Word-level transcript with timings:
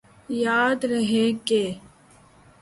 یاد 0.43 0.79
رہے 0.91 1.25
کہ 1.47 1.61